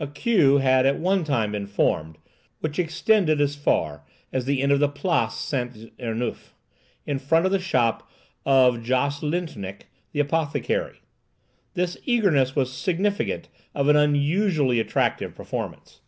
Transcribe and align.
A 0.00 0.08
queue 0.08 0.56
had 0.58 0.84
at 0.84 0.98
one 0.98 1.22
time 1.22 1.52
been 1.52 1.68
formed, 1.68 2.18
which 2.58 2.76
extended 2.80 3.40
as 3.40 3.54
far 3.54 4.02
as 4.32 4.44
the 4.44 4.62
end 4.64 4.72
of 4.72 4.80
the 4.80 4.88
Place 4.88 5.34
Saint 5.34 5.96
Ernuph, 6.00 6.54
in 7.06 7.20
front 7.20 7.46
of 7.46 7.52
the 7.52 7.60
shop 7.60 8.10
of 8.44 8.82
Josse 8.82 9.20
Lietrinck 9.22 9.82
the 10.10 10.18
apothecary. 10.18 11.00
This 11.74 11.96
eagerness 12.04 12.56
was 12.56 12.72
significant 12.72 13.46
of 13.72 13.86
an 13.86 13.94
unusually 13.94 14.80
attractive 14.80 15.36
performance. 15.36 16.00